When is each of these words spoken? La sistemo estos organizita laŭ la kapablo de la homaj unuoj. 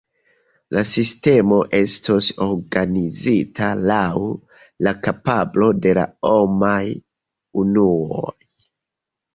La 0.75 0.81
sistemo 0.91 1.59
estos 1.79 2.29
organizita 2.47 3.69
laŭ 3.93 4.25
la 4.87 4.97
kapablo 5.05 5.69
de 5.87 5.97
la 6.01 6.11
homaj 6.33 6.83
unuoj. 7.65 8.31